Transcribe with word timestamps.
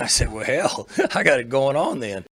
I 0.00 0.06
said, 0.06 0.32
well, 0.32 0.44
hell, 0.44 0.88
I 1.14 1.22
got 1.22 1.40
it 1.40 1.50
going 1.50 1.76
on 1.76 2.00
then. 2.00 2.24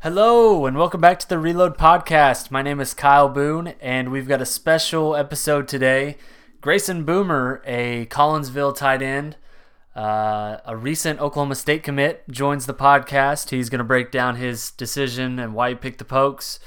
Hello, 0.00 0.64
and 0.64 0.78
welcome 0.78 1.02
back 1.02 1.18
to 1.18 1.28
the 1.28 1.38
Reload 1.38 1.76
Podcast. 1.76 2.50
My 2.50 2.62
name 2.62 2.80
is 2.80 2.94
Kyle 2.94 3.28
Boone, 3.28 3.74
and 3.82 4.10
we've 4.10 4.26
got 4.26 4.40
a 4.40 4.46
special 4.46 5.14
episode 5.14 5.68
today. 5.68 6.16
Grayson 6.62 7.02
Boomer, 7.02 7.60
a 7.66 8.06
Collinsville 8.06 8.76
tight 8.76 9.02
end, 9.02 9.36
uh, 9.96 10.58
a 10.64 10.76
recent 10.76 11.20
Oklahoma 11.20 11.56
State 11.56 11.82
commit, 11.82 12.22
joins 12.30 12.66
the 12.66 12.72
podcast. 12.72 13.50
He's 13.50 13.68
going 13.68 13.80
to 13.80 13.84
break 13.84 14.12
down 14.12 14.36
his 14.36 14.70
decision 14.70 15.40
and 15.40 15.54
why 15.54 15.70
he 15.70 15.74
picked 15.74 15.98
the 15.98 16.04
Pokes, 16.04 16.60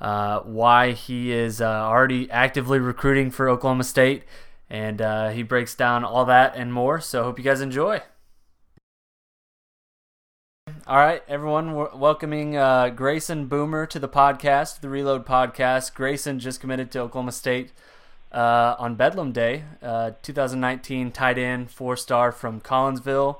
uh, 0.00 0.40
why 0.40 0.92
he 0.92 1.32
is 1.32 1.60
uh, 1.60 1.66
already 1.66 2.30
actively 2.30 2.78
recruiting 2.78 3.30
for 3.30 3.46
Oklahoma 3.46 3.84
State, 3.84 4.22
and 4.70 5.02
uh, 5.02 5.28
he 5.28 5.42
breaks 5.42 5.74
down 5.74 6.02
all 6.02 6.24
that 6.24 6.56
and 6.56 6.72
more. 6.72 6.98
So, 6.98 7.22
hope 7.22 7.36
you 7.38 7.44
guys 7.44 7.60
enjoy. 7.60 8.00
All 10.86 10.96
right, 10.96 11.22
everyone, 11.28 11.74
we're 11.74 11.94
welcoming 11.94 12.56
uh, 12.56 12.88
Grayson 12.88 13.48
Boomer 13.48 13.84
to 13.84 13.98
the 13.98 14.08
podcast, 14.08 14.80
the 14.80 14.88
Reload 14.88 15.26
Podcast. 15.26 15.92
Grayson 15.92 16.38
just 16.38 16.58
committed 16.58 16.90
to 16.92 17.00
Oklahoma 17.00 17.32
State 17.32 17.72
uh, 18.36 18.76
on 18.78 18.96
Bedlam 18.96 19.32
Day, 19.32 19.64
uh, 19.82 20.10
2019 20.22 21.10
tight 21.10 21.38
end, 21.38 21.70
four 21.70 21.96
star 21.96 22.30
from 22.30 22.60
Collinsville. 22.60 23.38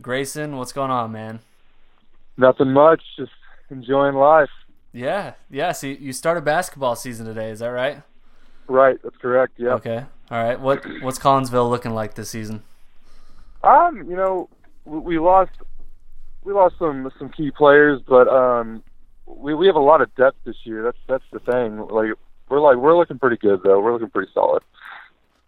Grayson, 0.00 0.56
what's 0.56 0.72
going 0.72 0.92
on, 0.92 1.10
man? 1.10 1.40
Nothing 2.36 2.72
much, 2.72 3.02
just 3.16 3.32
enjoying 3.68 4.14
life. 4.14 4.48
Yeah, 4.92 5.34
yeah. 5.50 5.72
So 5.72 5.88
you 5.88 6.12
started 6.12 6.44
basketball 6.44 6.94
season 6.94 7.26
today, 7.26 7.50
is 7.50 7.58
that 7.58 7.68
right? 7.68 8.02
Right, 8.68 8.96
that's 9.02 9.16
correct. 9.16 9.54
Yeah. 9.56 9.74
Okay. 9.74 10.04
All 10.30 10.42
right. 10.42 10.58
What 10.60 10.84
what's 11.02 11.18
Collinsville 11.18 11.68
looking 11.68 11.92
like 11.92 12.14
this 12.14 12.30
season? 12.30 12.62
Um, 13.64 14.08
you 14.08 14.14
know, 14.14 14.48
we, 14.84 14.98
we 14.98 15.18
lost 15.18 15.50
we 16.44 16.52
lost 16.52 16.76
some 16.78 17.10
some 17.18 17.28
key 17.30 17.50
players, 17.50 18.00
but 18.06 18.28
um, 18.28 18.84
we 19.26 19.52
we 19.54 19.66
have 19.66 19.76
a 19.76 19.80
lot 19.80 20.00
of 20.00 20.14
depth 20.14 20.36
this 20.44 20.56
year. 20.64 20.84
That's 20.84 20.98
that's 21.08 21.24
the 21.32 21.40
thing. 21.40 21.78
Like 21.88 22.12
we're 22.48 22.60
like 22.60 22.76
we're 22.76 22.96
looking 22.96 23.18
pretty 23.18 23.36
good 23.36 23.62
though. 23.62 23.80
We're 23.80 23.92
looking 23.92 24.10
pretty 24.10 24.30
solid. 24.32 24.62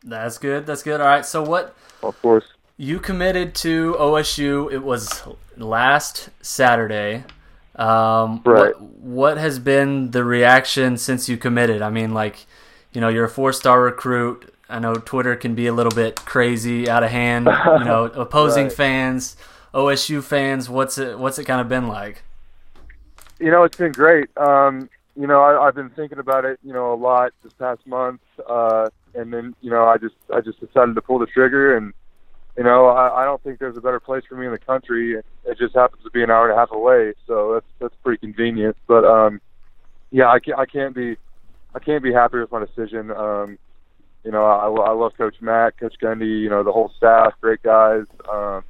That's 0.04 0.38
good. 0.38 0.66
That's 0.66 0.82
good. 0.82 1.00
All 1.00 1.06
right. 1.06 1.26
So 1.26 1.42
what? 1.42 1.74
Of 2.02 2.20
course. 2.22 2.44
You 2.78 2.98
committed 2.98 3.54
to 3.56 3.94
OSU. 3.98 4.72
It 4.72 4.78
was 4.82 5.22
last 5.56 6.30
Saturday. 6.40 7.24
Um, 7.76 8.40
Right. 8.44 8.78
What, 8.80 8.80
what 8.80 9.36
has 9.38 9.58
been 9.58 10.10
the 10.12 10.24
reaction 10.24 10.96
since 10.96 11.28
you 11.28 11.36
committed? 11.36 11.82
I 11.82 11.90
mean, 11.90 12.14
like, 12.14 12.46
you 12.92 13.00
know, 13.02 13.08
you're 13.08 13.26
a 13.26 13.28
four-star 13.28 13.82
recruit. 13.82 14.52
I 14.70 14.78
know 14.78 14.94
Twitter 14.94 15.36
can 15.36 15.54
be 15.54 15.66
a 15.66 15.72
little 15.74 15.92
bit 15.94 16.16
crazy, 16.24 16.88
out 16.88 17.02
of 17.02 17.10
hand. 17.10 17.46
You 17.78 17.84
know, 17.84 18.04
opposing 18.04 18.64
Right. 18.68 18.72
fans, 18.72 19.36
OSU 19.74 20.22
fans. 20.22 20.70
What's 20.70 20.96
it? 20.96 21.18
What's 21.18 21.38
it 21.38 21.44
kind 21.44 21.60
of 21.60 21.68
been 21.68 21.86
like? 21.88 22.22
You 23.38 23.50
know, 23.50 23.64
it's 23.64 23.76
been 23.76 23.92
great. 23.92 24.28
Um, 24.38 24.88
you 25.16 25.26
know, 25.26 25.40
I, 25.40 25.66
I've 25.66 25.74
been 25.74 25.90
thinking 25.90 26.18
about 26.18 26.44
it, 26.44 26.58
you 26.62 26.72
know, 26.72 26.92
a 26.92 26.94
lot 26.94 27.32
this 27.42 27.52
past 27.54 27.86
month, 27.86 28.20
uh, 28.48 28.88
and 29.14 29.32
then 29.32 29.54
you 29.60 29.70
know, 29.70 29.84
I 29.84 29.98
just 29.98 30.14
I 30.34 30.40
just 30.40 30.60
decided 30.60 30.94
to 30.94 31.02
pull 31.02 31.18
the 31.18 31.26
trigger, 31.26 31.76
and 31.76 31.92
you 32.56 32.64
know, 32.64 32.86
I, 32.86 33.22
I 33.22 33.24
don't 33.24 33.42
think 33.42 33.58
there's 33.58 33.76
a 33.76 33.80
better 33.80 34.00
place 34.00 34.22
for 34.28 34.36
me 34.36 34.46
in 34.46 34.52
the 34.52 34.58
country. 34.58 35.16
It 35.44 35.58
just 35.58 35.74
happens 35.74 36.02
to 36.04 36.10
be 36.10 36.22
an 36.22 36.30
hour 36.30 36.48
and 36.48 36.56
a 36.56 36.60
half 36.60 36.70
away, 36.70 37.14
so 37.26 37.54
that's 37.54 37.66
that's 37.80 37.94
pretty 38.02 38.18
convenient. 38.18 38.76
But 38.86 39.04
um, 39.04 39.40
yeah, 40.10 40.28
I 40.28 40.38
can't 40.38 40.58
I 40.58 40.66
can't 40.66 40.94
be 40.94 41.16
I 41.74 41.78
can't 41.78 42.02
be 42.02 42.12
happy 42.12 42.38
with 42.38 42.52
my 42.52 42.64
decision. 42.64 43.10
Um, 43.10 43.58
you 44.24 44.30
know, 44.30 44.44
I, 44.44 44.68
I 44.68 44.92
love 44.92 45.12
Coach 45.16 45.36
Mack, 45.40 45.80
Coach 45.80 45.94
Gundy, 46.02 46.40
you 46.40 46.50
know, 46.50 46.62
the 46.62 46.72
whole 46.72 46.92
staff, 46.96 47.32
great 47.40 47.62
guys. 47.62 48.04
Um, 48.30 48.62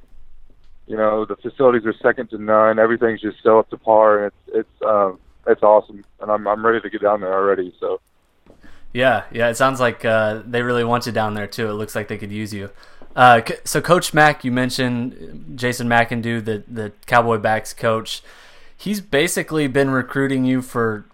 you 0.87 0.97
know, 0.97 1.25
the 1.25 1.35
facilities 1.35 1.85
are 1.85 1.93
second 2.01 2.29
to 2.29 2.37
none. 2.37 2.79
Everything's 2.79 3.21
just 3.21 3.37
so 3.43 3.59
up 3.59 3.69
to 3.69 3.77
par, 3.77 4.23
and 4.23 4.25
it's 4.27 4.57
it's 4.59 4.85
um, 4.85 5.19
it's 5.47 5.63
awesome. 5.63 6.03
And 6.19 6.31
I'm 6.31 6.47
I'm 6.47 6.65
ready 6.65 6.81
to 6.81 6.89
get 6.89 7.01
down 7.01 7.21
there 7.21 7.33
already. 7.33 7.73
So 7.79 7.99
Yeah, 8.93 9.23
yeah. 9.31 9.49
It 9.49 9.55
sounds 9.57 9.79
like 9.79 10.03
uh, 10.05 10.41
they 10.45 10.61
really 10.61 10.83
want 10.83 11.05
you 11.05 11.11
down 11.11 11.33
there 11.33 11.47
too. 11.47 11.69
It 11.69 11.73
looks 11.73 11.95
like 11.95 12.07
they 12.07 12.17
could 12.17 12.31
use 12.31 12.53
you. 12.53 12.69
Uh, 13.15 13.41
so, 13.65 13.81
Coach 13.81 14.13
Mack, 14.13 14.45
you 14.45 14.51
mentioned 14.53 15.53
Jason 15.55 15.87
McEndoo, 15.87 16.43
the 16.43 16.63
the 16.67 16.91
Cowboy 17.07 17.37
backs 17.37 17.73
coach. 17.73 18.21
He's 18.77 19.01
basically 19.01 19.67
been 19.67 19.91
recruiting 19.91 20.45
you 20.45 20.61
for 20.61 21.05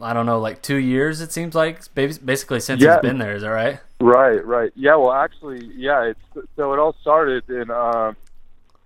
I 0.00 0.12
don't 0.12 0.26
know, 0.26 0.38
like 0.38 0.60
two 0.62 0.76
years. 0.76 1.20
It 1.20 1.32
seems 1.32 1.54
like 1.54 1.80
basically 1.94 2.60
since 2.60 2.82
Yeah. 2.82 2.94
he's 2.94 3.02
been 3.02 3.18
there. 3.18 3.34
Is 3.34 3.42
that 3.42 3.48
right? 3.50 3.80
Right, 4.00 4.44
right. 4.44 4.70
Yeah, 4.76 4.96
well, 4.96 5.12
actually, 5.12 5.64
yeah. 5.74 6.04
It's 6.04 6.20
so 6.56 6.72
it 6.74 6.78
all 6.78 6.94
started 7.00 7.48
in. 7.48 7.70
Um, 7.70 8.16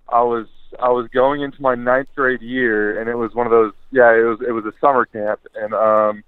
I 0.07 0.21
was 0.23 0.47
I 0.79 0.89
was 0.89 1.07
going 1.09 1.41
into 1.41 1.61
my 1.61 1.75
ninth 1.75 2.09
grade 2.15 2.41
year, 2.41 2.99
and 2.99 3.09
it 3.09 3.15
was 3.15 3.33
one 3.33 3.45
of 3.45 3.51
those. 3.51 3.73
Yeah, 3.91 4.13
it 4.13 4.23
was 4.23 4.39
it 4.47 4.51
was 4.51 4.65
a 4.65 4.73
summer 4.79 5.05
camp, 5.05 5.39
and 5.55 5.73
um, 5.73 6.23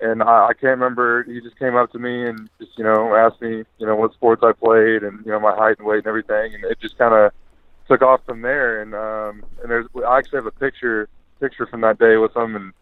and 0.00 0.22
I, 0.22 0.48
I 0.48 0.52
can't 0.52 0.78
remember. 0.78 1.24
He 1.24 1.40
just 1.40 1.58
came 1.58 1.74
up 1.74 1.90
to 1.92 1.98
me 1.98 2.26
and 2.26 2.48
just 2.60 2.76
you 2.78 2.84
know 2.84 3.14
asked 3.14 3.40
me 3.40 3.64
you 3.78 3.86
know 3.86 3.96
what 3.96 4.12
sports 4.12 4.42
I 4.44 4.52
played 4.52 5.02
and 5.02 5.24
you 5.24 5.32
know 5.32 5.40
my 5.40 5.54
height 5.54 5.78
and 5.78 5.86
weight 5.86 5.98
and 5.98 6.06
everything, 6.06 6.54
and 6.54 6.64
it 6.64 6.78
just 6.80 6.98
kind 6.98 7.14
of 7.14 7.32
took 7.88 8.02
off 8.02 8.20
from 8.24 8.42
there. 8.42 8.82
And 8.82 8.94
um, 8.94 9.44
and 9.62 9.70
there's 9.70 9.86
I 10.06 10.18
actually 10.18 10.38
have 10.38 10.46
a 10.46 10.52
picture 10.52 11.08
picture 11.40 11.66
from 11.66 11.80
that 11.82 11.98
day 11.98 12.16
with 12.16 12.36
him, 12.36 12.54
and 12.54 12.72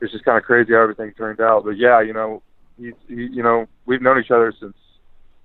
it's 0.00 0.12
just 0.12 0.24
kind 0.24 0.38
of 0.38 0.44
crazy 0.44 0.72
how 0.72 0.82
everything 0.82 1.12
turned 1.12 1.40
out. 1.40 1.64
But 1.64 1.76
yeah, 1.76 2.00
you 2.00 2.12
know, 2.12 2.42
he's 2.78 2.94
he, 3.06 3.26
you 3.26 3.42
know 3.42 3.66
we've 3.86 4.02
known 4.02 4.18
each 4.18 4.30
other 4.30 4.52
since 4.58 4.76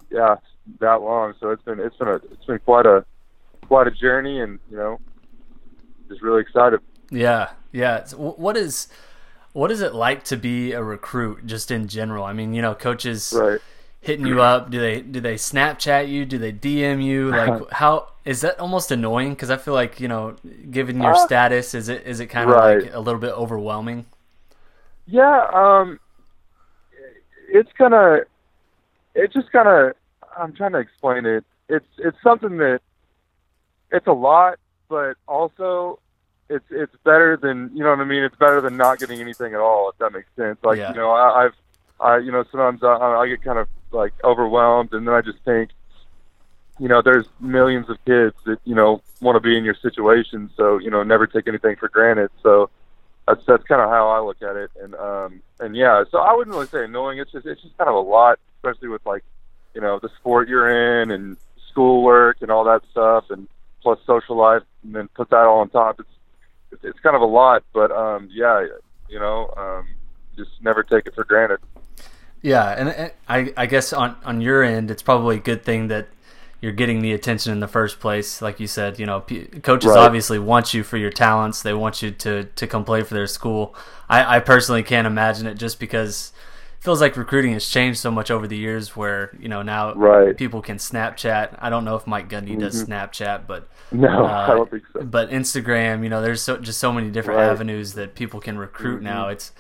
yeah 0.10 0.38
that 0.80 1.02
long, 1.02 1.34
so 1.40 1.52
it's 1.52 1.64
been 1.64 1.80
it's 1.80 1.98
been 1.98 2.08
a 2.08 2.16
it's 2.16 2.46
been 2.46 2.60
quite 2.60 2.86
a 2.86 3.06
quite 3.74 3.88
a 3.88 3.92
journey, 3.92 4.40
and 4.40 4.60
you 4.70 4.78
know 4.78 5.00
just 6.10 6.22
really 6.22 6.42
excited. 6.42 6.80
Yeah, 7.12 7.52
yeah. 7.72 8.04
So 8.06 8.18
what 8.18 8.58
is 8.58 8.88
what 9.54 9.72
is 9.72 9.82
it 9.82 9.96
like 9.96 10.24
to 10.26 10.38
be 10.38 10.74
a 10.74 10.84
recruit, 10.84 11.46
just 11.48 11.72
in 11.72 11.88
general? 11.88 12.26
I 12.26 12.34
mean, 12.34 12.54
you 12.54 12.62
know, 12.62 12.76
coaches 12.76 13.44
Right. 13.44 13.60
hitting 14.02 14.26
you 14.26 14.42
up? 14.42 14.72
Do 14.72 14.80
they 14.80 15.02
do 15.02 15.22
they 15.22 15.36
Snapchat 15.36 16.10
you? 16.10 16.26
Do 16.26 16.38
they 16.38 16.52
DM 16.54 17.04
you? 17.04 17.32
Like 17.34 17.70
how 17.72 18.10
is 18.26 18.42
that 18.42 18.60
almost 18.60 18.92
annoying? 18.92 19.32
Because 19.32 19.50
I 19.52 19.58
feel 19.58 19.74
like 19.76 20.00
you 20.00 20.08
know, 20.08 20.38
given 20.72 21.02
your 21.02 21.16
Uh, 21.16 21.16
status, 21.16 21.74
is 21.74 21.90
it 21.90 22.06
is 22.08 22.20
it 22.20 22.28
kind 22.28 22.52
of 22.52 22.58
right. 22.58 22.64
like 22.64 22.90
a 22.94 23.00
little 23.00 23.22
bit 23.22 23.34
overwhelming? 23.34 24.06
Yeah, 25.06 25.48
um, 25.54 26.00
it's 27.50 27.72
kind 27.78 27.94
of, 27.94 28.22
it 29.16 29.32
just 29.34 29.52
kind 29.52 29.68
of, 29.68 29.94
I'm 30.38 30.54
trying 30.54 30.74
to 30.74 30.80
explain 30.80 31.26
it. 31.26 31.46
It's 31.70 31.86
it's 31.98 32.18
something 32.24 32.58
that, 32.58 32.82
it's 33.94 34.08
a 34.08 34.12
lot, 34.12 34.58
but 34.90 35.16
also, 35.28 36.00
it's 36.50 36.66
it's 36.70 36.96
better 37.06 37.38
than 37.38 37.72
you 37.74 37.84
know 37.84 37.92
what 37.92 38.00
I 38.00 38.06
mean. 38.06 38.24
It's 38.24 38.36
better 38.36 38.60
than 38.60 38.76
not 38.76 39.00
getting 39.00 39.22
anything 39.22 39.54
at 39.54 39.60
all, 39.60 39.90
if 39.90 39.98
that 40.00 40.12
makes 40.12 40.28
sense. 40.36 40.58
Like 40.64 40.78
Yeah. 40.80 40.90
you 40.90 40.96
know, 40.96 41.12
I, 41.12 41.46
I've, 41.46 41.54
I 42.00 42.18
you 42.18 42.32
know 42.32 42.44
sometimes 42.52 42.84
I, 42.84 42.96
I 42.98 43.28
get 43.28 43.42
kind 43.44 43.60
of 43.60 43.68
like 43.92 44.14
overwhelmed, 44.24 44.94
and 44.94 45.08
then 45.08 45.14
I 45.14 45.22
just 45.22 45.38
think, 45.46 45.70
you 46.80 46.88
know, 46.88 47.02
there's 47.02 47.28
millions 47.40 47.90
of 47.90 48.04
kids 48.06 48.36
that 48.46 48.60
you 48.66 48.76
know 48.76 49.02
want 49.22 49.36
to 49.36 49.40
be 49.40 49.58
in 49.58 49.64
your 49.64 49.76
situation, 49.76 50.50
so 50.58 50.80
you 50.80 50.90
know, 50.90 51.04
never 51.04 51.28
take 51.28 51.48
anything 51.48 51.76
for 51.78 51.88
granted. 51.88 52.32
So 52.42 52.70
that's 53.28 53.46
that's 53.46 53.64
kind 53.64 53.82
of 53.82 53.90
how 53.90 54.10
I 54.10 54.20
look 54.20 54.42
at 54.42 54.56
it, 54.56 54.72
and 54.82 54.96
um 54.96 55.42
and 55.60 55.76
yeah, 55.76 56.04
so 56.12 56.18
I 56.18 56.34
wouldn't 56.34 56.56
really 56.56 56.68
say 56.68 56.84
annoying. 56.84 57.20
It's 57.20 57.32
just 57.32 57.46
it's 57.46 57.62
just 57.62 57.78
kind 57.78 57.90
of 57.90 57.96
a 57.96 58.00
lot, 58.00 58.40
especially 58.58 58.90
with 58.90 59.06
like 59.06 59.24
you 59.76 59.82
know 59.82 60.00
the 60.00 60.10
sport 60.20 60.50
you're 60.50 61.02
in 61.02 61.12
and 61.12 61.38
schoolwork 61.70 62.42
and 62.42 62.52
all 62.52 62.66
that 62.66 62.82
stuff, 62.92 63.30
and 63.30 63.48
plus 63.84 64.00
social 64.08 64.38
life, 64.38 64.64
and 64.84 64.96
then 64.96 65.10
put 65.16 65.30
that 65.32 65.38
all 65.46 65.60
on 65.62 65.70
top. 65.70 66.00
It's 66.00 66.10
it's, 66.72 66.84
it's 66.86 67.00
kind 67.02 67.16
of 67.16 67.22
a 67.22 67.26
lot, 67.26 67.64
but 67.74 67.92
um 67.92 68.30
yeah, 68.32 68.66
you 69.10 69.20
know, 69.20 69.54
um 69.58 69.88
just 70.38 70.52
never 70.62 70.84
take 70.84 71.06
it 71.08 71.16
for 71.16 71.26
granted. 71.26 71.60
Yeah, 72.42 72.70
and 72.72 73.12
I 73.30 73.54
I 73.56 73.66
guess 73.68 73.94
on 73.94 74.18
on 74.26 74.42
your 74.42 74.64
end, 74.64 74.92
it's 74.92 75.02
probably 75.02 75.38
a 75.38 75.40
good 75.40 75.64
thing 75.64 75.88
that 75.88 76.10
you're 76.62 76.74
getting 76.74 77.02
the 77.02 77.14
attention 77.14 77.52
in 77.54 77.60
the 77.62 77.68
first 77.68 78.00
place. 78.00 78.42
Like 78.42 78.60
you 78.60 78.68
said, 78.68 79.00
you 79.00 79.06
know, 79.06 79.22
p- 79.22 79.46
coaches 79.46 79.96
Right. 79.96 79.98
obviously 79.98 80.40
want 80.40 80.74
you 80.74 80.84
for 80.84 80.98
your 80.98 81.10
talents. 81.12 81.62
They 81.62 81.74
want 81.74 82.02
you 82.02 82.12
to 82.12 82.44
to 82.46 82.68
come 82.68 82.84
play 82.84 83.02
for 83.04 83.14
their 83.14 83.28
school. 83.28 83.76
I, 84.10 84.38
I 84.38 84.40
personally 84.40 84.84
can't 84.84 85.08
imagine 85.08 85.48
it 85.48 85.56
just 85.56 85.80
because 85.80 86.34
feels 86.84 87.00
like 87.02 87.16
recruiting 87.16 87.54
has 87.54 87.68
changed 87.68 88.00
so 88.00 88.12
much 88.12 88.30
over 88.30 88.46
the 88.48 88.58
years. 88.58 88.96
Where 88.96 89.32
you 89.40 89.48
know 89.48 89.62
now 89.62 89.94
Right. 89.94 90.36
people 90.36 90.62
can 90.62 90.78
Snapchat. 90.78 91.56
I 91.60 91.70
don't 91.70 91.86
know 91.86 91.96
if 91.96 92.06
Mike 92.06 92.30
Gundy 92.30 92.60
does 92.60 92.84
Snapchat, 92.86 93.48
but 93.48 93.68
No, 93.92 94.26
uh, 94.26 94.48
I 94.50 94.54
don't 94.54 94.70
think 94.70 94.84
so. 94.94 95.02
But 95.04 95.30
Instagram, 95.30 96.04
you 96.04 96.10
know, 96.10 96.22
there's 96.22 96.42
so, 96.42 96.58
just 96.58 96.80
so 96.80 96.92
many 96.92 97.10
different 97.10 97.40
Right. 97.40 97.50
avenues 97.50 97.94
that 97.94 98.16
people 98.16 98.40
can 98.40 98.58
recruit 98.58 99.00
Mhm. 99.00 99.04
now. 99.04 99.30
It's 99.30 99.52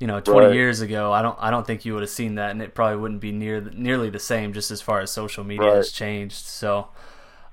you 0.00 0.06
know 0.06 0.20
20 0.20 0.46
Right. 0.46 0.54
years 0.54 0.80
ago 0.80 1.12
i 1.12 1.20
don't 1.22 1.36
i 1.40 1.50
don't 1.50 1.66
think 1.66 1.84
you 1.84 1.92
would 1.92 2.02
have 2.02 2.08
seen 2.10 2.36
that 2.36 2.52
and 2.52 2.62
it 2.62 2.72
probably 2.72 2.96
wouldn't 2.96 3.20
be 3.20 3.32
near 3.32 3.60
nearly 3.74 4.08
the 4.08 4.20
same 4.20 4.52
just 4.52 4.70
as 4.70 4.80
far 4.80 5.00
as 5.00 5.10
social 5.10 5.42
media 5.42 5.74
has 5.74 5.90
changed 5.90 6.46
so 6.46 6.86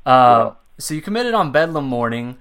uh, 0.06 0.52
so 0.78 0.94
you 0.94 1.02
committed 1.02 1.34
on 1.34 1.52
bedlam 1.52 1.86
morning 1.86 2.38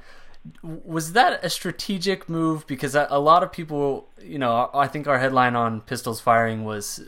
was 0.62 1.12
that 1.12 1.44
a 1.44 1.50
strategic 1.50 2.28
move 2.28 2.66
because 2.66 2.94
a 2.94 3.18
lot 3.18 3.42
of 3.42 3.50
people 3.52 4.08
you 4.22 4.38
know 4.38 4.70
i 4.74 4.86
think 4.86 5.06
our 5.06 5.18
headline 5.18 5.56
on 5.56 5.80
pistols 5.82 6.20
firing 6.20 6.64
was 6.64 7.00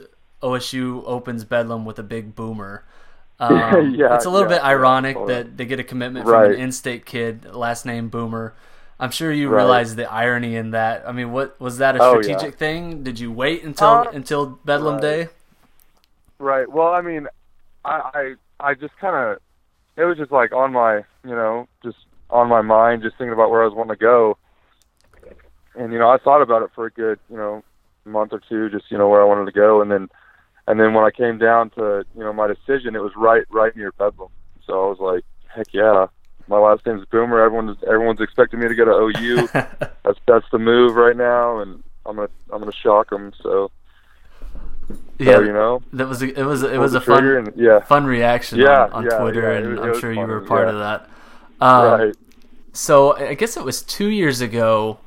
osu 0.43 1.03
opens 1.07 1.45
bedlam 1.45 1.85
with 1.85 1.99
a 1.99 2.03
big 2.03 2.35
boomer 2.35 2.85
um, 3.39 4.01
Yeah, 4.01 4.09
it's 4.11 4.25
a 4.25 4.31
little 4.31 4.47
yeah, 4.47 4.49
bit 4.49 4.63
yeah, 4.71 4.93
ironic 5.03 5.27
totally. 5.27 5.45
that 5.45 5.57
they 5.59 5.67
get 5.67 5.79
a 5.79 5.85
commitment 5.85 6.27
from 6.27 6.45
an 6.45 6.55
in-state 6.55 7.05
kid 7.05 7.45
last 7.55 7.85
name 7.85 8.09
boomer 8.09 8.55
i'm 8.99 9.11
sure 9.11 9.31
you 9.31 9.49
Right. 9.49 9.51
realize 9.51 9.97
the 9.97 10.11
irony 10.11 10.57
in 10.57 10.71
that 10.71 11.07
i 11.07 11.13
mean 11.13 11.31
what 11.33 11.61
was 11.61 11.79
that 11.79 11.95
a 11.97 12.01
Oh, 12.01 12.21
yeah. 12.21 12.47
strategic 12.47 12.57
thing 12.57 13.03
did 13.03 13.19
you 13.21 13.31
wait 13.31 13.63
until 13.65 14.07
Uh, 14.07 14.13
until 14.13 14.47
bedlam 14.65 14.99
right. 14.99 15.01
day 15.01 15.29
Right. 16.39 16.71
Well, 16.71 16.89
I 16.93 17.01
mean, 17.01 17.27
I 17.85 18.35
I, 18.61 18.71
I 18.71 18.75
just 18.75 18.97
kind 18.99 19.17
of 19.17 19.39
it 19.97 20.05
was 20.05 20.19
just 20.19 20.33
like 20.33 20.53
on 20.53 20.73
my 20.73 20.99
you 21.25 21.33
know 21.37 21.69
just 21.85 21.99
on 22.31 22.49
my 22.49 22.63
mind, 22.63 23.03
just 23.03 23.17
thinking 23.17 23.33
about 23.33 23.51
where 23.51 23.63
I 23.63 23.67
was 23.67 23.75
wanting 23.75 23.97
to 23.97 24.01
go, 24.01 24.39
and 25.75 25.93
you 25.93 25.99
know 25.99 26.11
I 26.11 26.19
thought 26.19 26.43
about 26.43 26.63
it 26.63 26.71
for 26.75 26.87
a 26.87 26.91
good 26.91 27.19
you 27.31 27.37
know 27.37 27.63
month 28.05 28.33
or 28.33 28.41
two, 28.49 28.71
just 28.71 28.91
you 28.91 28.99
know 28.99 29.09
where 29.09 29.23
I 29.23 29.25
wanted 29.25 29.47
to 29.47 29.53
go, 29.53 29.81
and 29.81 29.91
then 29.91 30.09
and 30.67 30.81
then 30.81 30.95
when 30.95 31.05
I 31.05 31.11
came 31.11 31.39
down 31.39 31.71
to 31.71 32.05
you 32.17 32.25
know 32.25 32.33
my 32.33 32.47
decision, 32.47 32.97
it 32.97 33.03
was 33.03 33.13
right 33.17 33.45
right 33.51 33.75
near 33.77 33.93
Bedlam, 33.93 34.31
so 34.67 34.87
I 34.87 34.89
was 34.89 34.99
like, 34.99 35.25
heck 35.55 35.73
yeah. 35.73 36.07
My 36.49 36.59
last 36.59 36.87
name's 36.87 37.05
Boomer. 37.07 37.43
Everyone's 37.43 37.77
everyone's 37.85 38.21
expecting 38.21 38.61
me 38.61 38.69
to 38.69 38.75
go 38.77 38.85
to 38.85 39.19
OU. 39.19 39.49
that's 39.53 40.19
that's 40.29 40.47
the 40.53 40.59
move 40.59 40.95
right 40.95 41.17
now, 41.17 41.59
and 41.59 41.83
I'm 42.05 42.17
gonna 42.17 42.29
I'm 42.53 42.61
gonna 42.61 42.73
shock 42.73 43.11
them. 43.11 43.33
So, 43.43 43.71
yeah 45.19 45.35
so 45.35 45.41
you 45.41 45.53
know, 45.53 45.83
that 45.93 46.07
was 46.07 46.23
a, 46.23 46.39
it 46.39 46.45
was 46.45 46.63
a, 46.63 46.73
it 46.73 46.79
was 46.79 46.95
a 46.95 47.01
fun 47.01 47.27
and, 47.27 47.53
yeah, 47.57 47.81
fun 47.81 48.07
reaction 48.07 48.61
Yeah, 48.61 48.85
on, 48.85 48.93
on 48.93 49.05
yeah, 49.05 49.19
Twitter, 49.19 49.53
yeah, 49.53 49.59
and 49.59 49.81
I'm 49.81 49.99
sure 49.99 50.13
you 50.13 50.21
funny, 50.21 50.33
were 50.33 50.41
part 50.43 50.69
of 50.69 50.79
that. 50.79 51.11
Um, 51.61 52.01
right. 52.01 52.15
So 52.73 53.17
I 53.17 53.35
guess 53.35 53.57
it 53.57 53.65
was 53.65 53.83
two 53.83 54.09
years 54.09 54.41
ago 54.41 54.99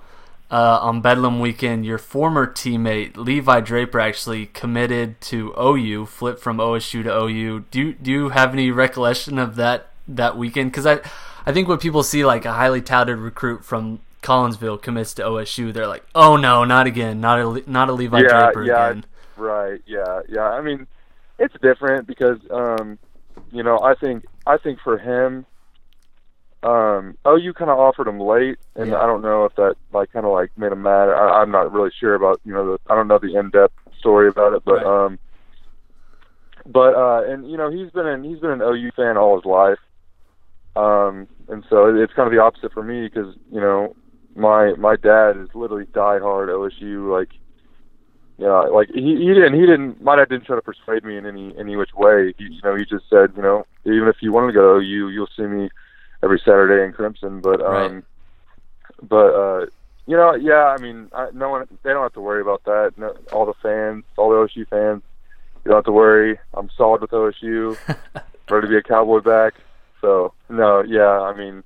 uh, 0.51 0.79
on 0.81 1.01
Bedlam 1.01 1.39
weekend. 1.39 1.85
Your 1.85 1.97
former 1.97 2.47
teammate 2.47 3.15
Levi 3.17 3.59
Draper 3.61 3.99
actually 3.99 4.47
committed 4.47 5.21
to 5.21 5.53
OU, 5.59 6.07
flipped 6.07 6.41
from 6.41 6.57
OSU 6.57 7.03
to 7.03 7.15
OU. 7.15 7.65
Do 7.71 7.79
you, 7.79 7.93
do 7.93 8.11
you 8.11 8.29
have 8.29 8.53
any 8.53 8.71
recollection 8.71 9.37
of 9.37 9.55
that 9.57 9.91
that 10.07 10.37
weekend? 10.37 10.71
Because 10.71 10.85
I 10.87 10.99
I 11.45 11.51
think 11.53 11.67
when 11.67 11.77
people 11.77 12.03
see 12.03 12.25
like 12.25 12.45
a 12.45 12.53
highly 12.53 12.81
touted 12.81 13.17
recruit 13.19 13.63
from 13.63 13.99
Collinsville 14.23 14.81
commits 14.81 15.13
to 15.15 15.23
OSU, 15.23 15.71
they're 15.73 15.87
like, 15.87 16.05
oh 16.15 16.35
no, 16.35 16.65
not 16.65 16.87
again, 16.87 17.21
not 17.21 17.39
a 17.39 17.71
not 17.71 17.89
a 17.89 17.93
Levi 17.93 18.21
Yeah, 18.21 18.27
Draper 18.27 18.63
yeah. 18.63 18.89
again. 18.89 19.05
Right. 19.35 19.81
Yeah. 19.85 20.21
Yeah. 20.27 20.49
I 20.49 20.61
mean, 20.61 20.87
it's 21.37 21.55
different 21.61 22.07
because, 22.07 22.39
um, 22.51 22.99
you 23.51 23.63
know, 23.63 23.79
I 23.81 23.95
think 23.95 24.25
I 24.45 24.57
think 24.57 24.79
for 24.83 24.97
him, 24.97 25.45
um, 26.63 27.17
OU 27.27 27.53
kind 27.53 27.71
of 27.71 27.79
offered 27.79 28.07
him 28.07 28.19
late, 28.19 28.57
and 28.75 28.91
Yeah. 28.91 28.97
I 28.99 29.05
don't 29.05 29.21
know 29.21 29.45
if 29.45 29.55
that 29.55 29.75
like 29.93 30.11
kind 30.11 30.25
of 30.25 30.33
like 30.33 30.51
made 30.57 30.71
him 30.71 30.81
mad. 30.81 31.09
I, 31.09 31.41
I'm 31.41 31.51
not 31.51 31.71
really 31.71 31.91
sure 31.99 32.15
about 32.15 32.41
you 32.43 32.53
know 32.53 32.73
the 32.73 32.79
I 32.91 32.95
don't 32.95 33.07
know 33.07 33.19
the 33.19 33.37
in 33.37 33.49
depth 33.49 33.73
story 33.97 34.27
about 34.27 34.53
it, 34.53 34.63
but 34.65 34.83
Right. 34.83 35.05
um, 35.05 35.19
but 36.65 36.95
uh, 36.95 37.23
and 37.31 37.49
you 37.49 37.57
know 37.57 37.71
he's 37.71 37.91
been 37.91 38.07
an 38.07 38.23
he's 38.23 38.39
been 38.39 38.51
an 38.51 38.61
OU 38.61 38.91
fan 38.95 39.17
all 39.17 39.35
his 39.37 39.45
life, 39.45 39.79
um, 40.75 41.27
and 41.47 41.63
so 41.69 41.87
it- 41.87 41.95
it's 42.01 42.13
kind 42.13 42.27
of 42.27 42.33
the 42.33 42.41
opposite 42.41 42.73
for 42.73 42.83
me 42.83 43.07
because 43.07 43.35
you 43.51 43.61
know 43.61 43.95
my 44.35 44.73
my 44.73 44.95
dad 44.97 45.37
is 45.37 45.47
literally 45.55 45.85
diehard 45.85 46.49
OSU 46.49 47.09
like 47.11 47.29
yeah, 48.37 48.61
like 48.71 48.89
he 48.93 49.15
he 49.17 49.33
didn't 49.33 49.53
he 49.53 49.61
didn't 49.65 50.01
my 50.01 50.15
dad 50.15 50.29
didn't 50.29 50.45
try 50.45 50.55
to 50.55 50.61
persuade 50.61 51.03
me 51.03 51.17
in 51.17 51.25
any 51.25 51.53
any 51.57 51.75
which 51.75 51.93
way. 51.95 52.33
He, 52.37 52.45
you 52.45 52.61
know, 52.63 52.75
he 52.75 52.83
just 52.85 53.09
said, 53.09 53.31
you 53.35 53.41
know, 53.41 53.65
even 53.85 54.07
if 54.07 54.17
you 54.21 54.31
wanted 54.31 54.47
to 54.47 54.53
go 54.53 54.79
to 54.79 54.85
OU, 54.85 55.09
you'll 55.09 55.27
see 55.35 55.43
me 55.43 55.69
every 56.29 56.39
Saturday 56.45 56.85
in 56.85 56.93
Crimson. 56.93 57.41
But 57.41 57.59
um, 57.61 57.73
Right. 57.73 58.03
but 59.01 59.33
uh, 59.33 59.65
you 60.05 60.15
know, 60.15 60.35
yeah, 60.35 60.65
I 60.65 60.77
mean, 60.77 61.09
I, 61.13 61.29
no 61.33 61.49
one 61.49 61.65
they 61.83 61.89
don't 61.89 62.03
have 62.03 62.13
to 62.13 62.21
worry 62.21 62.41
about 62.41 62.63
that. 62.65 62.93
No, 62.97 63.15
all 63.31 63.45
the 63.47 63.53
fans, 63.63 64.03
all 64.17 64.29
the 64.29 64.35
OSU 64.35 64.67
fans, 64.67 65.01
you 65.65 65.69
don't 65.69 65.77
have 65.77 65.85
to 65.85 65.91
worry. 65.91 66.39
I'm 66.53 66.69
solid 66.77 67.01
with 67.01 67.11
OSU, 67.11 67.77
ready 68.49 68.67
to 68.67 68.69
be 68.69 68.77
a 68.77 68.83
Cowboy 68.83 69.21
back. 69.21 69.55
So 70.01 70.33
no, 70.49 70.83
yeah, 70.83 71.09
I 71.09 71.35
mean, 71.35 71.63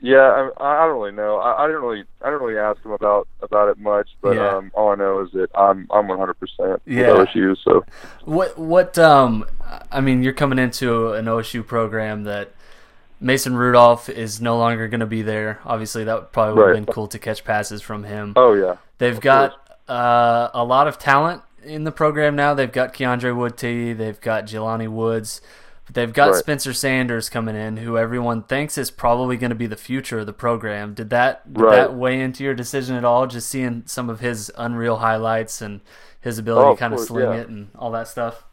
yeah, 0.00 0.48
I, 0.58 0.82
I 0.82 0.86
don't 0.86 0.98
really 1.00 1.12
know. 1.12 1.38
I, 1.38 1.64
I 1.64 1.66
didn't 1.66 1.82
really, 1.82 2.04
I 2.22 2.26
didn't 2.26 2.40
really 2.42 2.58
ask 2.58 2.82
him 2.84 2.92
about 2.92 3.26
about 3.42 3.68
it 3.68 3.78
much, 3.78 4.10
but 4.22 4.36
Yeah. 4.36 4.56
um, 4.56 4.70
all 4.74 4.90
I 4.90 4.94
know 4.94 5.20
is 5.22 5.32
that 5.32 5.48
I'm 5.56 5.88
I'm 5.90 6.06
100 6.08 6.34
percent 6.34 6.82
Yeah. 6.86 7.12
with 7.18 7.28
OSU. 7.28 7.56
So 7.64 7.84
What 8.24 8.56
what 8.58 8.96
um 8.98 9.44
I 9.90 10.00
mean 10.00 10.22
you're 10.22 10.32
coming 10.32 10.58
into 10.58 11.12
an 11.12 11.24
OSU 11.26 11.66
program 11.66 12.24
that 12.24 12.52
Mason 13.20 13.56
Rudolph 13.56 14.08
is 14.08 14.40
no 14.40 14.58
longer 14.58 14.88
going 14.88 15.00
to 15.00 15.06
be 15.06 15.22
there. 15.22 15.60
Obviously 15.64 16.04
that 16.04 16.32
probably 16.32 16.54
would 16.54 16.60
have 16.68 16.76
Right. 16.76 16.86
been 16.86 16.92
cool 16.94 17.06
to 17.08 17.18
catch 17.18 17.44
passes 17.44 17.80
from 17.82 18.04
him. 18.04 18.32
oh 18.36 18.52
yeah, 18.54 18.76
They've 18.98 19.20
got 19.20 19.52
uh, 19.88 20.48
a 20.54 20.64
lot 20.64 20.86
of 20.88 20.98
talent 20.98 21.42
in 21.62 21.84
the 21.84 21.92
program 21.92 22.36
now. 22.36 22.54
They've 22.54 22.70
got 22.70 22.92
Keondre 22.94 23.34
Wudtee, 23.34 23.96
they've 23.96 24.20
got 24.20 24.46
Jelani 24.46 24.88
Woods, 24.88 25.40
but 25.86 25.94
they've 25.94 26.12
got 26.12 26.28
Right. 26.30 26.36
Spencer 26.36 26.72
Sanders 26.72 27.28
coming 27.28 27.56
in, 27.56 27.78
who 27.78 27.96
everyone 27.98 28.42
thinks 28.42 28.76
is 28.78 28.90
probably 28.90 29.36
going 29.36 29.50
to 29.50 29.54
be 29.56 29.66
the 29.66 29.76
future 29.76 30.18
of 30.20 30.26
the 30.26 30.32
program. 30.32 30.94
Did 30.94 31.10
that 31.10 31.52
did 31.52 31.62
Right. 31.62 31.76
that 31.76 31.94
weigh 31.94 32.20
into 32.20 32.44
your 32.44 32.54
decision 32.54 32.96
at 32.96 33.04
all? 33.04 33.26
Just 33.26 33.48
seeing 33.48 33.82
some 33.86 34.08
of 34.10 34.20
his 34.20 34.50
unreal 34.56 34.96
highlights 34.96 35.60
and 35.62 35.80
his 36.20 36.38
ability 36.38 36.66
Oh, 36.68 36.74
to 36.74 36.78
kind 36.80 36.92
of 36.94 36.98
course, 36.98 37.08
sling 37.08 37.24
yeah. 37.32 37.40
it 37.40 37.48
and 37.48 37.68
all 37.78 37.90
that 37.92 38.08
stuff. 38.08 38.44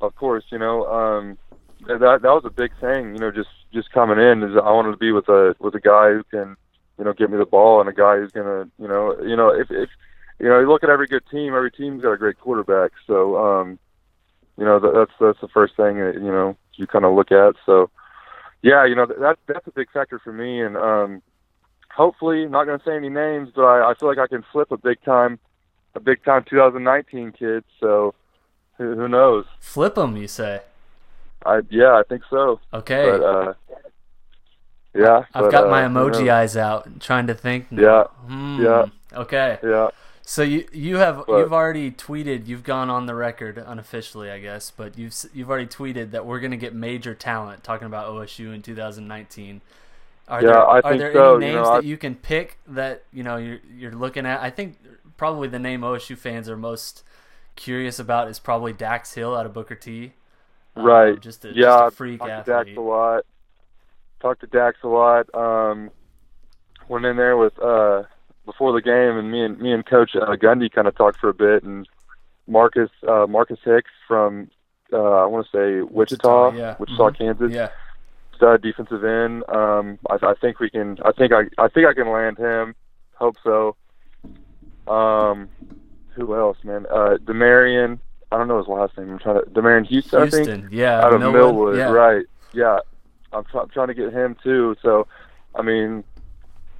of 0.00 0.14
course, 0.16 0.44
you 0.50 0.58
know, 0.58 0.86
um, 0.90 1.38
that 1.86 1.98
that 2.00 2.22
was 2.22 2.44
a 2.44 2.50
big 2.50 2.70
thing. 2.80 3.14
You 3.14 3.20
know, 3.20 3.30
just 3.30 3.48
just 3.74 3.90
coming 3.92 4.18
in 4.18 4.42
is 4.42 4.56
I 4.56 4.70
wanted 4.70 4.92
to 4.92 4.96
be 4.96 5.12
with 5.12 5.28
a 5.28 5.54
with 5.58 5.74
a 5.74 5.80
guy 5.80 6.10
who 6.12 6.24
can, 6.30 6.56
you 6.98 7.04
know, 7.04 7.12
get 7.12 7.30
me 7.30 7.36
the 7.36 7.44
ball 7.44 7.80
and 7.80 7.88
a 7.88 7.92
guy 7.92 8.16
who's 8.16 8.32
gonna, 8.32 8.70
you 8.78 8.88
know, 8.88 9.16
you 9.22 9.36
know, 9.36 9.48
if 9.48 9.70
if 9.70 9.90
you 10.38 10.48
know, 10.48 10.60
you 10.60 10.68
look 10.68 10.84
at 10.84 10.90
every 10.90 11.06
good 11.06 11.24
team, 11.30 11.54
every 11.54 11.70
team's 11.70 12.02
got 12.02 12.12
a 12.12 12.16
great 12.16 12.38
quarterback. 12.38 12.92
So, 13.06 13.36
um, 13.36 13.78
you 14.56 14.64
know, 14.64 14.78
that's 14.78 15.12
that's 15.20 15.40
the 15.40 15.48
first 15.48 15.76
thing 15.76 15.98
that, 15.98 16.14
you 16.14 16.32
know 16.32 16.56
you 16.76 16.86
kind 16.86 17.04
of 17.04 17.14
look 17.14 17.32
at. 17.32 17.54
So, 17.66 17.90
yeah, 18.62 18.84
you 18.86 18.94
know, 18.94 19.06
that 19.06 19.38
that's 19.46 19.66
a 19.66 19.72
big 19.72 19.90
factor 19.90 20.18
for 20.18 20.32
me, 20.32 20.60
and 20.60 20.76
um, 20.76 21.22
hopefully, 21.94 22.46
not 22.46 22.64
going 22.64 22.78
to 22.78 22.84
say 22.84 22.96
any 22.96 23.10
names, 23.10 23.50
but 23.54 23.62
I, 23.62 23.90
I 23.90 23.94
feel 23.94 24.08
like 24.08 24.18
I 24.18 24.26
can 24.26 24.44
flip 24.52 24.70
a 24.70 24.76
big 24.76 25.02
time, 25.02 25.38
a 25.94 26.00
big 26.00 26.24
time 26.24 26.44
2019 26.48 27.32
kid. 27.32 27.64
So, 27.80 28.14
who, 28.78 28.94
who 28.94 29.08
knows? 29.08 29.44
Flip 29.60 29.94
them, 29.94 30.16
you 30.16 30.28
say? 30.28 30.62
I 31.44 31.60
yeah, 31.68 31.92
I 31.92 32.02
think 32.08 32.22
so. 32.30 32.60
Okay. 32.72 33.04
But 33.04 33.22
uh, 33.22 33.54
yeah, 34.94 35.24
I've 35.34 35.44
but, 35.44 35.50
got 35.50 35.64
uh, 35.64 35.70
my 35.70 35.82
emoji 35.82 36.26
knows? 36.26 36.28
eyes 36.28 36.56
out, 36.56 37.00
trying 37.00 37.26
to 37.26 37.34
think. 37.34 37.66
Yeah, 37.70 38.04
Hmm, 38.26 38.62
yeah. 38.62 38.86
Okay. 39.12 39.58
Yeah, 39.62 39.88
So 40.22 40.42
you 40.42 40.66
you 40.72 40.96
have 40.96 41.24
But- 41.26 41.38
you've 41.38 41.52
already 41.52 41.90
tweeted. 41.90 42.46
You've 42.46 42.64
gone 42.64 42.90
on 42.90 43.06
the 43.06 43.14
record 43.14 43.58
unofficially, 43.58 44.30
I 44.30 44.38
guess, 44.40 44.70
but 44.70 44.96
you've 44.98 45.14
you've 45.34 45.50
already 45.50 45.66
tweeted 45.66 46.10
that 46.12 46.24
we're 46.26 46.40
going 46.40 46.50
to 46.52 46.56
get 46.56 46.74
major 46.74 47.14
talent. 47.14 47.62
Talking 47.64 47.86
about 47.86 48.08
OSU 48.08 48.52
in 48.54 48.62
2019. 48.62 49.60
Are 50.26 50.40
Yeah, 50.42 50.46
there 50.48 50.68
I 50.68 50.80
are 50.80 50.82
think 50.82 50.98
there 50.98 51.12
so, 51.12 51.36
any 51.36 51.46
you 51.46 51.52
names 51.52 51.66
know, 51.66 51.72
I- 51.72 51.76
that 51.76 51.84
you 51.84 51.96
can 51.98 52.14
pick 52.14 52.58
that 52.66 53.04
you 53.12 53.22
know 53.22 53.36
you're 53.36 53.58
you're 53.76 53.92
looking 53.92 54.26
at? 54.26 54.40
I 54.40 54.50
think 54.50 54.78
probably 55.16 55.48
the 55.48 55.58
name 55.58 55.82
OSU 55.82 56.16
fans 56.16 56.48
are 56.48 56.56
most 56.56 57.04
curious 57.56 57.98
about 57.98 58.28
is 58.28 58.38
probably 58.38 58.72
Dax 58.72 59.14
Hill 59.14 59.36
out 59.36 59.46
of 59.46 59.52
Booker 59.52 59.74
T. 59.76 60.14
Um, 60.76 60.84
right. 60.86 61.20
just 61.20 61.44
a, 61.44 61.48
yeah, 61.54 61.62
just 61.64 61.84
a 61.84 61.90
freak 61.90 62.26
athlete. 62.26 62.46
Dax 62.46 62.76
a 62.76 62.80
lot. 62.80 63.24
Talked 64.24 64.40
to 64.40 64.46
Dax 64.46 64.78
a 64.82 64.88
lot. 64.88 65.26
Um, 65.34 65.90
went 66.88 67.04
in 67.04 67.18
there 67.18 67.36
with 67.36 67.58
uh 67.62 68.04
before 68.46 68.72
the 68.72 68.80
game, 68.80 69.18
and 69.18 69.30
me 69.30 69.44
and 69.44 69.58
me 69.60 69.70
and 69.70 69.84
Coach 69.84 70.12
uh, 70.16 70.24
Gundy 70.36 70.72
kind 70.72 70.88
of 70.88 70.96
talked 70.96 71.18
for 71.18 71.28
a 71.28 71.34
bit, 71.34 71.62
and 71.62 71.86
Marcus 72.46 72.88
uh, 73.06 73.26
Marcus 73.28 73.58
Hicks 73.62 73.90
from 74.08 74.48
uh, 74.94 74.96
I 74.96 75.26
want 75.26 75.46
to 75.46 75.52
say 75.52 75.82
Wichita, 75.82 76.46
Wichita, 76.46 76.56
yeah. 76.56 76.76
Wichita, 76.78 77.10
Mhm. 77.10 77.18
Kansas. 77.18 77.52
Yeah. 77.52 77.68
stud 78.34 78.62
defensive 78.62 79.04
end. 79.04 79.44
Um, 79.50 79.98
I, 80.08 80.14
I 80.30 80.32
think 80.40 80.58
we 80.58 80.70
can. 80.70 80.96
I 81.04 81.12
think 81.12 81.34
I. 81.34 81.42
I 81.58 81.68
think 81.68 81.86
I 81.86 81.92
can 81.92 82.08
land 82.10 82.38
him. 82.38 82.74
Hope 83.16 83.36
so. 83.44 83.76
Um, 84.90 85.50
who 86.14 86.34
else, 86.34 86.56
man? 86.64 86.86
Uh, 86.90 87.18
Demarion. 87.22 87.98
I 88.32 88.38
don't 88.38 88.48
know 88.48 88.56
his 88.58 88.68
last 88.68 88.96
name. 88.96 89.10
I'm 89.10 89.18
trying 89.18 89.44
to. 89.44 89.50
Demarion 89.50 89.86
Houston. 89.86 90.22
I 90.22 90.30
think 90.30 90.46
Houston, 90.48 90.68
yeah, 90.72 91.04
out 91.04 91.12
of 91.12 91.20
Millwood, 91.20 91.76
yeah. 91.76 91.90
right? 91.90 92.24
Yeah, 92.54 92.78
I'm, 93.34 93.44
try- 93.44 93.62
I'm 93.62 93.68
trying 93.68 93.88
to 93.88 93.94
get 93.94 94.12
him 94.12 94.36
too. 94.42 94.76
So, 94.82 95.06
I 95.54 95.62
mean, 95.62 96.04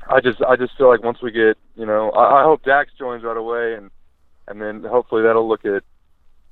I 0.09 0.21
just 0.21 0.43
I 0.43 0.57
just 0.57 0.77
feel 0.77 0.89
like 0.89 1.03
once 1.03 1.19
we 1.23 1.31
get, 1.31 1.57
you 1.77 1.87
know, 1.87 2.11
I, 2.11 2.41
I 2.41 2.45
hope 2.45 2.65
Dax 2.65 2.91
joins 2.99 3.25
right 3.25 3.37
away, 3.37 3.75
and 3.75 3.91
and 4.49 4.61
then 4.61 4.89
hopefully 4.89 5.23
that'll 5.23 5.49
look 5.49 5.65
at, 5.65 5.83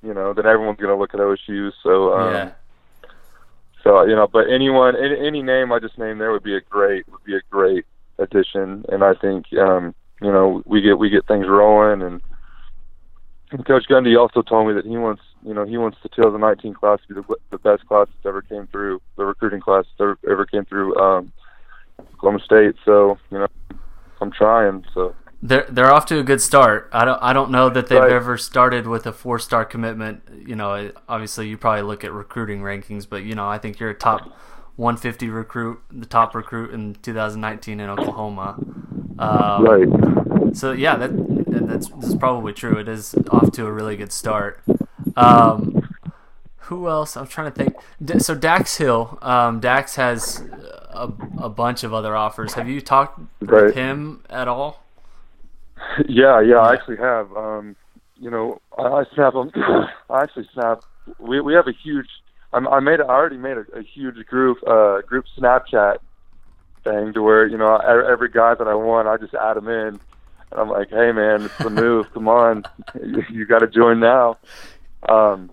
you 0.02 0.14
know, 0.14 0.32
then 0.32 0.46
everyone's 0.46 0.80
gonna 0.80 0.98
look 0.98 1.14
at 1.14 1.20
OSU. 1.20 1.70
So, 1.82 2.14
um, 2.14 2.32
yeah. 2.34 2.52
so 3.84 4.02
you 4.04 4.16
know, 4.16 4.26
but 4.26 4.50
anyone, 4.50 4.94
any, 4.96 5.26
any 5.26 5.42
name 5.42 5.72
I 5.72 5.78
just 5.78 5.98
named 5.98 6.20
there 6.20 6.32
would 6.32 6.42
be 6.42 6.56
a 6.56 6.60
great 6.60 7.06
would 7.10 7.24
be 7.24 7.36
a 7.36 7.42
great 7.50 7.84
addition, 8.18 8.84
and 8.88 9.04
I 9.04 9.14
think 9.14 9.46
um, 9.54 9.94
you 10.20 10.32
know 10.32 10.62
we 10.64 10.80
get 10.80 10.98
we 10.98 11.10
get 11.10 11.26
things 11.26 11.46
rolling, 11.48 12.02
and 12.02 12.22
and 13.52 13.66
Coach 13.66 13.84
Gundy 13.88 14.18
also 14.18 14.40
told 14.42 14.68
me 14.68 14.74
that 14.74 14.86
he 14.86 14.96
wants, 14.96 15.22
you 15.44 15.54
know, 15.54 15.64
he 15.64 15.76
wants 15.78 15.98
to 16.02 16.08
tell 16.08 16.30
the 16.30 16.38
2019 16.38 16.74
class 16.74 17.00
to 17.08 17.14
be 17.14 17.20
the, 17.20 17.36
the 17.50 17.58
best 17.58 17.86
class 17.86 18.08
that's 18.08 18.26
ever 18.26 18.42
came 18.42 18.66
through, 18.68 19.00
the 19.16 19.24
recruiting 19.24 19.60
class 19.60 19.84
that 19.98 20.04
ever, 20.04 20.18
ever 20.30 20.46
came 20.46 20.64
through 20.64 20.96
um, 20.96 21.32
Oklahoma 22.14 22.40
State. 22.44 22.76
So, 22.84 23.18
you 23.30 23.38
know, 23.38 23.46
I'm 24.20 24.32
trying. 24.32 24.84
So 24.94 25.14
they're 25.42 25.66
they're 25.68 25.92
off 25.92 26.06
to 26.06 26.18
a 26.18 26.22
good 26.22 26.40
start. 26.40 26.88
I 26.92 27.04
don't 27.04 27.18
I 27.22 27.32
don't 27.32 27.50
know 27.50 27.68
that 27.70 27.88
they've 27.88 28.06
Right. 28.06 28.12
ever 28.12 28.38
started 28.38 28.86
with 28.86 29.06
a 29.06 29.12
four 29.12 29.38
star 29.38 29.64
commitment. 29.64 30.22
You 30.46 30.54
know, 30.56 30.92
obviously 31.08 31.48
you 31.48 31.58
probably 31.58 31.82
look 31.82 32.04
at 32.04 32.12
recruiting 32.12 32.60
rankings, 32.60 33.08
but 33.08 33.24
you 33.24 33.34
know 33.34 33.48
I 33.48 33.58
think 33.58 33.80
you're 33.80 33.90
a 33.90 33.94
top 33.94 34.32
150 34.76 35.28
recruit, 35.28 35.80
the 35.90 36.06
top 36.06 36.34
recruit 36.34 36.72
in 36.72 36.94
2019 37.02 37.80
in 37.80 37.90
Oklahoma. 37.90 38.60
Um, 39.18 39.64
right, 39.66 39.88
So 40.52 40.72
yeah, 40.72 40.96
that 40.96 41.10
that's, 41.46 41.88
that's 41.88 42.14
probably 42.14 42.52
true. 42.52 42.78
It 42.78 42.88
is 42.88 43.14
off 43.30 43.52
to 43.52 43.66
a 43.66 43.72
really 43.72 43.96
good 43.96 44.12
start. 44.12 44.62
Um, 45.16 45.76
who 46.66 46.88
else? 46.88 47.16
I'm 47.16 47.26
trying 47.26 47.50
to 47.52 47.56
think. 47.56 47.76
D- 48.04 48.18
So 48.20 48.34
Dax 48.34 48.76
Hill, 48.76 49.18
um, 49.22 49.60
Dax 49.60 49.96
has 49.96 50.44
a, 50.90 51.12
a 51.36 51.48
bunch 51.48 51.84
of 51.84 51.92
other 51.94 52.16
offers. 52.16 52.54
Have 52.54 52.68
you 52.68 52.80
talked 52.80 53.20
Right. 53.42 53.64
with 53.66 53.74
him 53.74 54.24
at 54.30 54.48
all? 54.48 54.84
yeah, 56.08 56.40
yeah, 56.40 56.56
I 56.58 56.74
actually 56.74 56.98
have. 56.98 57.32
Um, 57.36 57.76
you 58.16 58.30
know, 58.30 58.60
I, 58.78 58.82
I 58.82 59.04
snap 59.14 59.32
them. 59.34 59.50
I 60.10 60.22
actually 60.22 60.48
snap. 60.54 60.80
We 61.18 61.40
we 61.40 61.54
have 61.54 61.66
a 61.68 61.72
huge. 61.84 62.06
I'm, 62.52 62.68
I 62.68 62.80
made. 62.80 63.00
I 63.00 63.04
already 63.04 63.38
made 63.38 63.56
a, 63.56 63.64
a 63.78 63.82
huge 63.82 64.24
group 64.26 64.58
uh, 64.66 65.00
group 65.02 65.24
Snapchat 65.38 65.98
thing 66.84 67.12
to 67.14 67.22
where 67.22 67.46
you 67.46 67.58
know 67.58 67.76
every 67.76 68.30
guy 68.30 68.54
that 68.54 68.66
I 68.66 68.74
want, 68.74 69.08
I 69.08 69.16
just 69.16 69.34
add 69.34 69.56
them 69.56 69.68
in, 69.68 70.00
and 70.50 70.60
I'm 70.60 70.68
like, 70.68 70.90
hey 70.90 71.12
man, 71.12 71.44
it's 71.44 71.58
the 71.62 71.70
move. 71.70 72.12
Come 72.12 72.28
on, 72.28 72.64
you, 73.02 73.22
you 73.30 73.46
got 73.46 73.60
to 73.60 73.68
join 73.68 74.00
now. 74.00 74.38
Um, 75.08 75.50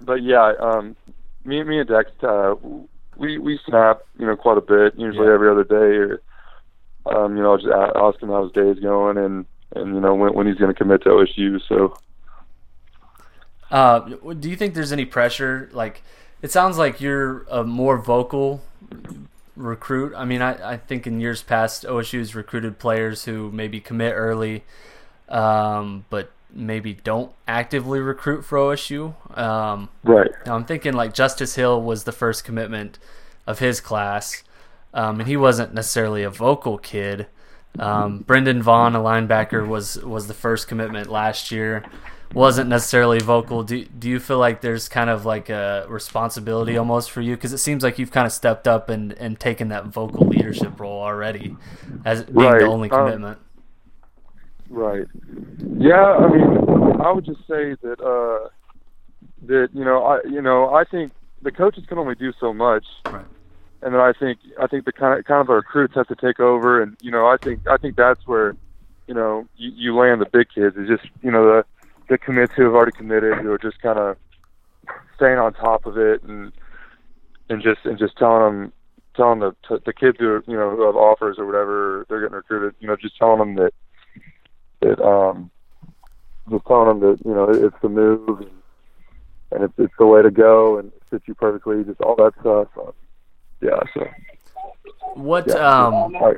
but 0.00 0.22
yeah, 0.22 0.52
um, 0.60 0.96
me 1.44 1.62
me 1.62 1.80
and 1.80 1.88
Dex, 1.88 2.10
uh, 2.22 2.54
we 3.16 3.38
we 3.38 3.58
snap, 3.66 4.00
you 4.18 4.26
know, 4.26 4.36
quite 4.36 4.58
a 4.58 4.62
bit. 4.62 4.94
Usually 4.96 5.26
Yeah. 5.26 5.34
every 5.34 5.50
other 5.50 5.64
day, 5.64 5.96
or 5.96 6.22
um, 7.06 7.36
you 7.36 7.42
know, 7.42 7.52
I'll 7.52 7.58
just 7.58 7.72
ask 7.96 8.22
him 8.22 8.28
how 8.28 8.44
his 8.44 8.52
day 8.52 8.68
is 8.68 8.78
going, 8.78 9.18
and 9.18 9.46
and 9.74 9.94
you 9.94 10.00
know 10.00 10.14
when 10.14 10.34
when 10.34 10.46
he's 10.46 10.56
going 10.56 10.72
to 10.72 10.78
commit 10.78 11.02
to 11.02 11.10
OSU. 11.10 11.60
So 11.68 11.94
Uh, 13.70 14.00
do 14.38 14.48
you 14.48 14.56
think 14.56 14.74
there's 14.74 14.92
any 14.92 15.04
pressure? 15.04 15.68
Like, 15.72 16.02
it 16.40 16.50
sounds 16.50 16.78
like 16.78 17.00
you're 17.00 17.42
a 17.50 17.64
more 17.64 17.98
vocal 17.98 18.62
recruit. 19.56 20.14
I 20.16 20.24
mean, 20.24 20.40
I, 20.40 20.72
I 20.72 20.76
think 20.78 21.06
in 21.06 21.20
years 21.20 21.42
past, 21.42 21.84
OSU's 21.84 22.34
recruited 22.34 22.78
players 22.78 23.24
who 23.24 23.50
maybe 23.50 23.80
commit 23.80 24.14
early, 24.14 24.64
um, 25.28 26.06
but 26.08 26.30
maybe 26.52 26.94
don't 26.94 27.32
actively 27.46 28.00
recruit 28.00 28.44
for 28.44 28.58
OSU. 28.58 29.14
Um, 29.38 29.88
right, 30.02 30.30
I'm 30.46 30.64
thinking 30.64 30.94
like 30.94 31.14
Justice 31.14 31.54
Hill 31.54 31.80
was 31.80 32.04
the 32.04 32.12
first 32.12 32.44
commitment 32.44 32.98
of 33.46 33.58
his 33.58 33.80
class, 33.80 34.42
um, 34.94 35.20
and 35.20 35.28
he 35.28 35.36
wasn't 35.36 35.74
necessarily 35.74 36.22
a 36.22 36.30
vocal 36.30 36.78
kid. 36.78 37.26
Um, 37.78 38.20
Brendan 38.20 38.62
Vaughn, 38.62 38.96
a 38.96 39.00
linebacker, 39.00 39.66
was 39.66 40.02
was 40.02 40.26
the 40.26 40.34
first 40.34 40.68
commitment 40.68 41.08
last 41.08 41.50
year. 41.50 41.84
Wasn't 42.34 42.68
necessarily 42.68 43.20
vocal. 43.20 43.62
Do 43.62 43.84
do 43.86 44.08
you 44.08 44.20
feel 44.20 44.38
like 44.38 44.60
there's 44.60 44.88
kind 44.88 45.08
of 45.08 45.24
like 45.24 45.48
a 45.48 45.86
responsibility 45.88 46.76
almost 46.76 47.10
for 47.10 47.22
you? 47.22 47.36
Because 47.36 47.52
it 47.52 47.58
seems 47.58 47.82
like 47.82 47.98
you've 47.98 48.10
kind 48.10 48.26
of 48.26 48.32
stepped 48.32 48.68
up 48.68 48.90
and, 48.90 49.12
and 49.14 49.40
taken 49.40 49.68
that 49.68 49.86
vocal 49.86 50.26
leadership 50.26 50.78
role 50.78 51.00
already, 51.00 51.56
as 52.04 52.24
being 52.24 52.36
Right, 52.36 52.60
the 52.60 52.66
only 52.66 52.90
um, 52.90 53.06
commitment. 53.06 53.38
Right. 54.70 55.06
Yeah, 55.78 55.94
I 55.94 56.28
mean, 56.28 57.00
I 57.00 57.12
would 57.12 57.24
just 57.24 57.40
say 57.40 57.76
that 57.82 58.00
uh, 58.00 58.48
that 59.46 59.68
you 59.72 59.84
know, 59.84 60.04
I 60.04 60.20
you 60.28 60.42
know, 60.42 60.74
I 60.74 60.84
think 60.84 61.12
the 61.42 61.52
coaches 61.52 61.84
can 61.86 61.98
only 61.98 62.14
do 62.14 62.32
so 62.40 62.52
much. 62.52 62.84
Right. 63.06 63.24
and 63.82 63.94
then 63.94 64.00
I 64.00 64.12
think 64.12 64.38
I 64.60 64.66
think 64.66 64.84
the 64.84 64.92
kind 64.92 65.18
of 65.18 65.24
kind 65.24 65.40
of 65.40 65.46
the 65.46 65.54
recruits 65.54 65.94
have 65.94 66.08
to 66.08 66.16
take 66.16 66.40
over, 66.40 66.82
and 66.82 66.96
you 67.00 67.10
know 67.10 67.26
I 67.26 67.36
think 67.36 67.66
I 67.68 67.76
think 67.76 67.96
that's 67.96 68.26
where 68.26 68.56
you 69.06 69.14
know 69.14 69.46
you, 69.56 69.70
you 69.74 69.96
land 69.96 70.20
the 70.20 70.26
big 70.26 70.48
kids 70.54 70.76
is 70.76 70.88
just 70.88 71.04
you 71.22 71.30
know 71.30 71.44
the 71.44 71.64
the 72.08 72.18
commits 72.18 72.52
who 72.56 72.64
have 72.64 72.74
already 72.74 72.92
committed 72.92 73.38
who 73.38 73.52
are 73.52 73.58
just 73.58 73.80
kind 73.80 73.98
of 73.98 74.16
staying 75.16 75.38
on 75.38 75.52
top 75.54 75.86
of 75.86 75.96
it 75.98 76.22
and 76.22 76.52
and 77.48 77.62
just 77.62 77.84
and 77.84 77.98
just 77.98 78.16
telling 78.16 78.42
them 78.42 78.72
telling 79.14 79.40
the 79.40 79.54
the 79.84 79.92
kids 79.92 80.16
who 80.18 80.28
are, 80.28 80.44
you 80.46 80.56
know 80.56 80.70
who 80.70 80.82
have 80.82 80.96
offers 80.96 81.38
or 81.38 81.46
whatever 81.46 82.06
they're 82.08 82.20
getting 82.20 82.36
recruited 82.36 82.74
you 82.80 82.86
know 82.86 82.96
just 82.96 83.16
telling 83.16 83.38
them 83.38 83.54
that 83.56 83.72
that 84.80 85.00
um 85.04 85.50
just 86.50 86.64
telling 86.66 86.88
them 86.88 87.00
that 87.00 87.18
you 87.24 87.34
know 87.34 87.48
it's 87.50 87.76
the 87.82 87.88
move 87.88 88.40
and, 88.40 88.50
and 89.52 89.64
it's 89.64 89.74
it's 89.78 89.94
the 89.98 90.06
way 90.06 90.22
to 90.22 90.30
go 90.30 90.78
and 90.78 90.88
it 90.92 91.02
fits 91.10 91.24
you 91.26 91.34
perfectly 91.34 91.84
just 91.84 92.00
all 92.00 92.16
that 92.16 92.32
stuff. 92.40 92.68
Um, 92.78 92.92
yeah, 93.60 93.80
so 93.94 94.06
What 95.14 95.46
yeah. 95.48 95.54
um 95.54 96.14
right. 96.14 96.36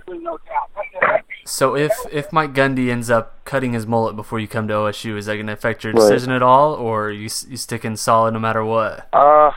So 1.44 1.74
if 1.76 1.92
if 2.12 2.32
Mike 2.32 2.52
Gundy 2.54 2.90
ends 2.90 3.10
up 3.10 3.44
cutting 3.44 3.72
his 3.72 3.86
mullet 3.86 4.14
before 4.16 4.38
you 4.38 4.46
come 4.48 4.68
to 4.68 4.74
OSU, 4.74 5.16
is 5.16 5.26
that 5.26 5.34
going 5.34 5.46
to 5.48 5.52
affect 5.52 5.84
your 5.84 5.92
Right. 5.92 6.00
decision 6.00 6.32
at 6.32 6.42
all, 6.42 6.74
or 6.74 7.06
are 7.06 7.10
you 7.10 7.22
you 7.48 7.56
sticking 7.56 7.96
solid 7.96 8.32
no 8.34 8.40
matter 8.40 8.64
what? 8.64 9.08
Uh, 9.12 9.50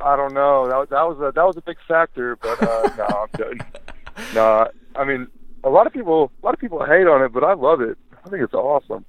I 0.00 0.16
don't 0.16 0.32
know. 0.32 0.68
That 0.68 0.76
was 0.78 0.88
that 0.90 1.02
was 1.02 1.18
a 1.18 1.32
that 1.34 1.44
was 1.44 1.56
a 1.56 1.62
big 1.62 1.76
factor, 1.88 2.36
but 2.36 2.62
uh, 2.62 2.90
no, 2.96 3.04
I'm 3.04 3.28
kidding. 3.36 3.60
No, 4.34 4.68
I 4.96 5.04
mean 5.04 5.26
a 5.64 5.68
lot 5.70 5.86
of 5.86 5.92
people 5.92 6.30
a 6.42 6.46
lot 6.46 6.54
of 6.54 6.60
people 6.60 6.84
hate 6.84 7.06
on 7.06 7.22
it, 7.22 7.32
but 7.32 7.42
I 7.44 7.54
love 7.54 7.80
it. 7.80 7.98
I 8.24 8.28
think 8.28 8.42
it's 8.42 8.54
awesome. 8.54 9.04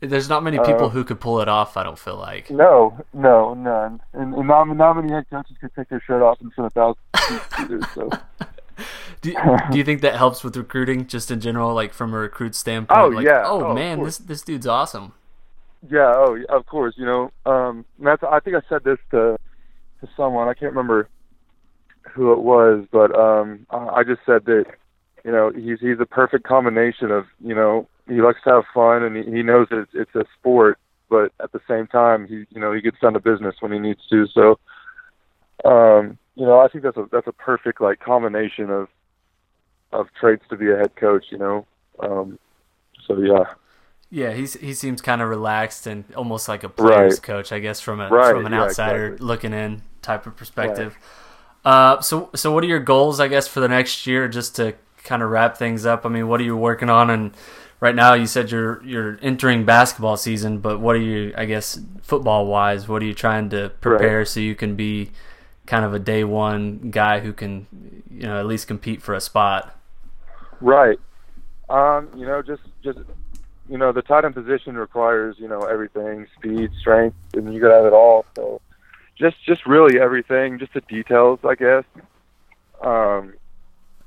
There's 0.00 0.28
not 0.28 0.44
many 0.44 0.58
people 0.58 0.86
Uh, 0.86 0.88
who 0.90 1.02
could 1.04 1.18
pull 1.20 1.40
it 1.40 1.48
off. 1.48 1.76
I 1.76 1.82
don't 1.82 1.98
feel 1.98 2.16
like. 2.16 2.50
No, 2.50 3.04
no, 3.12 3.54
none. 3.54 4.00
And, 4.12 4.32
and 4.34 4.46
not, 4.46 4.64
not 4.68 4.94
many 4.94 5.12
head 5.12 5.26
coaches 5.28 5.56
could 5.60 5.74
take 5.74 5.88
their 5.88 6.00
shirt 6.06 6.22
off 6.22 6.40
in 6.40 6.50
front 6.50 6.72
of 6.76 6.96
thousands. 7.58 7.84
So 7.94 8.10
Do, 9.20 9.34
do 9.72 9.78
you 9.78 9.82
think 9.82 10.02
that 10.02 10.14
helps 10.14 10.44
with 10.44 10.56
recruiting, 10.56 11.08
just 11.08 11.32
in 11.32 11.40
general, 11.40 11.74
like 11.74 11.92
from 11.92 12.14
a 12.14 12.18
recruit 12.18 12.54
standpoint? 12.54 13.00
Oh, 13.00 13.08
like, 13.08 13.26
yeah. 13.26 13.42
Oh, 13.44 13.66
Oh, 13.70 13.74
man, 13.74 14.04
this 14.04 14.18
this 14.18 14.42
dude's 14.42 14.68
awesome. 14.68 15.14
yeah, 15.90 16.12
oh, 16.14 16.38
of 16.48 16.66
course. 16.66 16.94
You 16.96 17.04
know, 17.04 17.32
um, 17.44 17.84
that's 17.98 18.22
I 18.22 18.38
think 18.38 18.54
I 18.54 18.60
said 18.68 18.84
this 18.84 18.98
to 19.10 19.36
to 20.00 20.08
someone. 20.16 20.46
I 20.48 20.54
can't 20.54 20.70
remember 20.72 21.08
who 22.12 22.32
it 22.32 22.38
was, 22.38 22.84
but 22.92 23.12
um, 23.18 23.66
I 23.70 23.78
I 23.96 24.04
just 24.04 24.20
said 24.24 24.44
that 24.44 24.66
you 25.24 25.32
know 25.32 25.50
he's 25.50 25.80
he's 25.80 25.98
a 25.98 26.06
perfect 26.06 26.44
combination 26.46 27.10
of 27.10 27.26
you 27.44 27.56
know 27.56 27.88
he 28.08 28.20
likes 28.22 28.40
to 28.44 28.50
have 28.50 28.64
fun 28.74 29.02
and 29.04 29.16
he, 29.16 29.22
he 29.38 29.42
knows 29.42 29.68
that 29.70 29.80
it's, 29.80 29.92
it's 29.94 30.14
a 30.14 30.24
sport, 30.38 30.78
but 31.10 31.32
at 31.42 31.52
the 31.52 31.60
same 31.68 31.86
time 31.86 32.26
he 32.26 32.46
you 32.50 32.60
know 32.60 32.72
he 32.72 32.80
gets 32.80 32.98
down 33.00 33.14
to 33.14 33.20
business 33.20 33.56
when 33.60 33.72
he 33.72 33.78
needs 33.78 34.00
to. 34.10 34.26
So, 34.34 34.58
um, 35.64 36.18
you 36.34 36.46
know, 36.46 36.60
I 36.60 36.68
think 36.68 36.84
that's 36.84 36.96
a 36.96 37.06
that's 37.10 37.26
a 37.26 37.32
perfect 37.32 37.80
like 37.80 38.00
combination 38.00 38.70
of 38.70 38.88
of 39.92 40.06
traits 40.20 40.44
to 40.50 40.56
be 40.56 40.70
a 40.70 40.76
head 40.76 40.94
coach. 40.96 41.26
You 41.30 41.38
know, 41.38 41.66
um, 42.00 42.38
so 43.06 43.18
yeah. 43.18 43.44
Yeah, 44.10 44.32
he's 44.32 44.54
he 44.54 44.72
seems 44.72 45.02
kind 45.02 45.20
of 45.20 45.28
relaxed 45.28 45.86
and 45.86 46.04
almost 46.14 46.48
like 46.48 46.64
a 46.64 46.68
player's 46.68 47.18
Right. 47.18 47.18
coach, 47.18 47.52
I 47.52 47.58
guess, 47.58 47.80
from 47.80 48.00
a 48.00 48.14
Right, 48.14 48.22
from 48.22 48.46
an 48.46 48.54
yeah, 48.54 48.54
outsider 48.54 49.14
exactly. 49.14 49.18
looking 49.20 49.52
in 49.52 49.82
type 50.00 50.26
of 50.26 50.34
perspective. 50.36 50.96
Uh, 51.64 52.00
so 52.00 52.30
so 52.34 52.50
what 52.52 52.64
are 52.64 52.68
your 52.68 52.78
goals, 52.80 53.20
I 53.20 53.28
guess, 53.28 53.46
for 53.48 53.60
the 53.60 53.68
next 53.68 54.06
year? 54.06 54.26
Just 54.28 54.56
to 54.56 54.74
kind 55.04 55.22
of 55.22 55.30
wrap 55.30 55.58
things 55.58 55.84
up. 55.84 56.06
I 56.06 56.08
mean, 56.08 56.26
what 56.28 56.40
are 56.40 56.44
you 56.44 56.56
working 56.56 56.88
on? 56.88 57.10
And 57.10 57.32
right 57.80 57.94
now, 57.94 58.14
you 58.14 58.26
said 58.26 58.50
you're 58.50 58.82
you're 58.84 59.18
entering 59.22 59.64
basketball 59.64 60.16
season, 60.16 60.58
but 60.58 60.80
what 60.80 60.96
are 60.96 61.00
you, 61.00 61.32
I 61.36 61.44
guess, 61.44 61.80
football 62.02 62.46
wise? 62.46 62.88
What 62.88 63.02
are 63.02 63.06
you 63.06 63.14
trying 63.14 63.50
to 63.50 63.70
prepare 63.80 64.24
so 64.24 64.40
you 64.40 64.54
can 64.54 64.74
be 64.74 65.10
kind 65.66 65.84
of 65.84 65.92
a 65.92 65.98
day 65.98 66.24
one 66.24 66.90
guy 66.90 67.20
who 67.20 67.32
can, 67.32 67.66
you 68.10 68.22
know, 68.22 68.38
at 68.38 68.46
least 68.46 68.66
compete 68.66 69.02
for 69.02 69.14
a 69.14 69.20
spot? 69.20 69.76
Right. 70.60 70.98
Um, 71.68 72.08
you 72.16 72.26
know, 72.26 72.42
just 72.42 72.62
just 72.82 72.98
you 73.68 73.76
know, 73.76 73.92
the 73.92 74.02
tight 74.02 74.24
end 74.24 74.34
position 74.34 74.76
requires 74.76 75.36
you 75.38 75.48
know 75.48 75.60
everything: 75.60 76.26
speed, 76.36 76.70
strength, 76.80 77.16
and 77.34 77.52
you 77.52 77.60
got 77.60 77.68
to 77.68 77.74
have 77.74 77.84
it 77.84 77.92
all. 77.92 78.24
So, 78.34 78.60
just 79.16 79.36
just 79.44 79.66
really 79.66 80.00
everything, 80.00 80.58
just 80.58 80.72
the 80.72 80.80
details, 80.82 81.40
I 81.44 81.54
guess. 81.54 81.84
Um, 82.82 83.34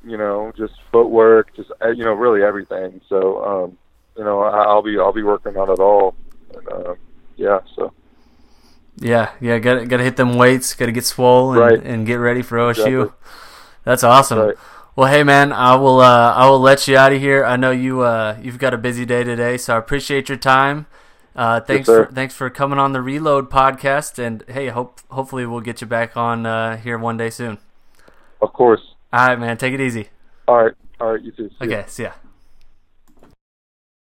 you 0.03 0.17
know, 0.17 0.51
just 0.57 0.73
footwork, 0.91 1.55
just 1.55 1.71
uh, 1.83 1.89
you 1.89 2.03
know, 2.03 2.13
really 2.13 2.43
everything. 2.43 3.01
So, 3.09 3.43
um, 3.43 3.77
you 4.17 4.23
know, 4.23 4.41
I'll 4.41 4.81
be 4.81 4.97
I'll 4.99 5.13
be 5.13 5.23
working 5.23 5.57
on 5.57 5.69
it 5.69 5.79
all. 5.79 6.15
And, 6.55 6.67
uh, 6.67 6.95
yeah. 7.37 7.59
So. 7.75 7.93
Yeah, 8.97 9.31
yeah, 9.39 9.57
got 9.59 9.87
got 9.87 9.97
to 9.97 10.03
hit 10.03 10.17
them 10.17 10.35
weights, 10.35 10.73
got 10.73 10.87
to 10.87 10.91
get 10.91 11.05
swole 11.05 11.53
and, 11.53 11.59
Right. 11.59 11.83
and 11.83 12.05
get 12.05 12.15
ready 12.15 12.41
for 12.41 12.57
OSU. 12.57 13.03
Exactly. 13.03 13.17
That's 13.83 14.03
awesome. 14.03 14.39
Right. 14.39 14.55
Well, 14.95 15.09
hey 15.09 15.23
man, 15.23 15.53
I 15.53 15.75
will 15.75 16.01
uh, 16.01 16.33
I 16.33 16.49
will 16.49 16.59
let 16.59 16.87
you 16.87 16.97
out 16.97 17.13
of 17.13 17.19
here. 17.21 17.45
I 17.45 17.55
know 17.55 17.71
you 17.71 18.01
uh, 18.01 18.37
you've 18.41 18.59
got 18.59 18.73
a 18.73 18.77
busy 18.77 19.05
day 19.05 19.23
today, 19.23 19.57
so 19.57 19.75
I 19.75 19.77
appreciate 19.77 20.27
your 20.29 20.37
time. 20.37 20.85
Uh, 21.33 21.61
thanks 21.61 21.85
sir. 21.85 22.05
for 22.07 22.11
thanks 22.11 22.35
for 22.35 22.49
coming 22.49 22.77
on 22.77 22.91
the 22.91 23.01
Reload 23.01 23.49
podcast, 23.49 24.19
and 24.19 24.43
hey, 24.49 24.67
hope 24.67 24.99
hopefully 25.09 25.45
we'll 25.45 25.61
get 25.61 25.79
you 25.79 25.87
back 25.87 26.17
on 26.17 26.45
uh, 26.45 26.75
here 26.75 26.97
one 26.97 27.15
day 27.15 27.29
soon. 27.29 27.57
Of 28.41 28.51
course. 28.51 28.95
All 29.13 29.27
right, 29.27 29.39
man, 29.39 29.57
take 29.57 29.73
it 29.73 29.81
easy. 29.81 30.09
All 30.47 30.63
right. 30.63 30.73
All 30.99 31.13
right. 31.13 31.21
You 31.21 31.31
too. 31.31 31.49
See 31.49 31.67
ya. 31.69 31.79
Okay, 31.79 31.83
see 31.87 32.03
ya. 32.03 32.11